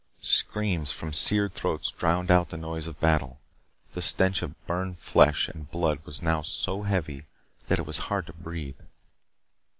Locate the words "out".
2.31-2.49